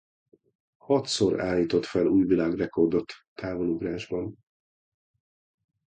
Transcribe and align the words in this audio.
Hatszor 0.77 1.41
állított 1.41 1.85
fel 1.85 2.05
új 2.05 2.23
világrekordot 2.25 3.13
távolugrásban. 3.33 4.37